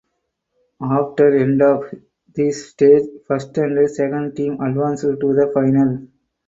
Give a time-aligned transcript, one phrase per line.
[0.81, 1.83] After end of
[2.33, 6.07] this stage first and second team advanced to the final.